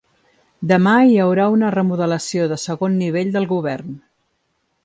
Demà 0.71 0.93
hi 1.09 1.19
haurà 1.25 1.45
una 1.57 1.69
remodelació 1.77 2.49
de 2.55 2.59
segon 2.65 2.99
nivell 3.05 3.33
del 3.37 3.49
govern. 3.55 3.97